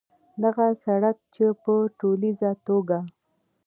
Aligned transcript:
دغه 0.43 0.65
سړک 0.83 1.17
چې 1.35 1.45
په 1.63 1.73
ټولیزه 1.99 2.51
توګه 2.67 2.99